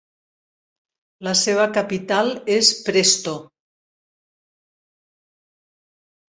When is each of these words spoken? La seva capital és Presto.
La 1.27 1.33
seva 1.41 1.67
capital 1.75 2.33
és 2.55 2.71
Presto. 2.89 3.37